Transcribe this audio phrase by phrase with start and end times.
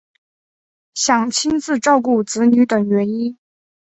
[0.95, 3.37] 想亲自照顾子女等原因